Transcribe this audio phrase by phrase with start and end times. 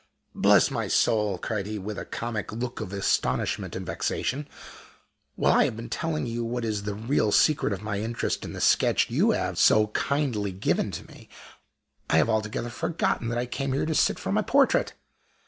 [0.33, 4.47] "Bless my soul!" cried he, with a comic look of astonishment and vexation,
[5.35, 8.53] "while I have been telling you what is the real secret of my interest in
[8.53, 11.29] the sketch you have so kindly given to me,
[12.09, 14.95] I have altogether forgotten that I came here to sit for my portrait.